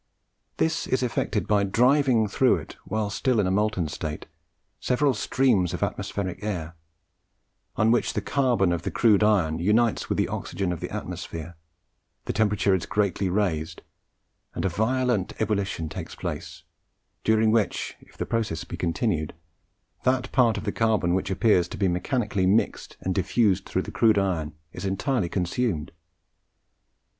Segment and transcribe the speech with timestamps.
[0.57, 4.25] This is effected by driving through it, while still in a molten state,
[4.79, 6.73] several streams of atmospheric air,
[7.75, 11.55] on which the carbon of the crude iron unites with the oxygen of the atmosphere,
[12.25, 13.83] the temperature is greatly raised,
[14.55, 16.63] and a violent ebullition takes place,
[17.23, 19.35] during which, if the process be continued,
[20.03, 23.91] that part of the carbon which appears to be mechanically mixed and diffused through the
[23.91, 25.91] crude iron is entirely consumed.